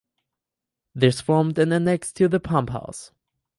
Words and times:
This 0.95 1.21
formed 1.21 1.59
an 1.59 1.69
annexe 1.69 2.11
to 2.13 2.27
the 2.27 2.39
pump 2.39 2.71
house. 2.71 3.11